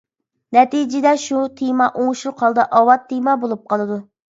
نەتىجىدە 0.57 1.11
شۇ 1.25 1.43
تېما 1.61 1.91
ئوڭۇشلۇق 1.95 2.45
ھالدا 2.49 2.69
ئاۋات 2.83 3.09
تېما 3.15 3.41
بولۇپ 3.47 3.67
قالىدۇ. 3.77 4.05